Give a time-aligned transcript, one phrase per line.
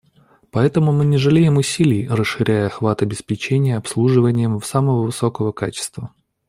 [0.49, 6.11] По этому мы не жалеем усилий, расширяя охват обеспечения обслуживанием самого высокого качества.